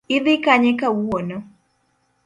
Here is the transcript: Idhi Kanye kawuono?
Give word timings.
Idhi 0.15 0.35
Kanye 0.45 0.71
kawuono? 0.79 1.37